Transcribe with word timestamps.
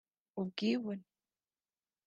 ubwibone 0.41 0.95